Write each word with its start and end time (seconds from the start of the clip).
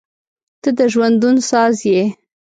•ته 0.61 0.69
د 0.77 0.79
ژوندون 0.93 1.35
ساز 1.49 1.75
یې. 1.89 2.01